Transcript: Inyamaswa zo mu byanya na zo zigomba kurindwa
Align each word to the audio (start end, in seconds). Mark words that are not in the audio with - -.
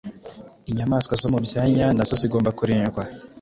Inyamaswa 0.69 1.13
zo 1.21 1.27
mu 1.33 1.39
byanya 1.45 1.85
na 1.95 2.03
zo 2.09 2.15
zigomba 2.21 2.55
kurindwa 2.57 3.01